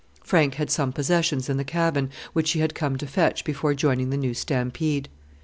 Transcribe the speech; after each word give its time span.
Frank 0.23 0.55
had 0.55 0.71
some 0.71 0.91
possessions 0.91 1.47
in 1.47 1.57
the 1.57 1.63
cabin, 1.63 2.09
which 2.33 2.53
he 2.53 2.59
had 2.59 2.73
come 2.73 2.97
to 2.97 3.05
fetch 3.05 3.43
before 3.43 3.75
joining 3.75 4.09
the 4.09 4.17
new 4.17 4.33
stampede. 4.33 5.09